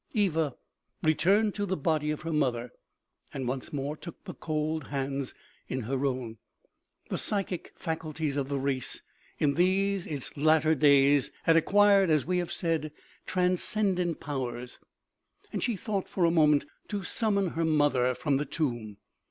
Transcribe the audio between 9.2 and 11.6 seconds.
in these its latter days had